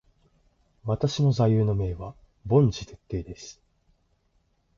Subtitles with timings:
[0.83, 2.15] 私の座右の銘は
[2.49, 3.61] 凡事徹底です。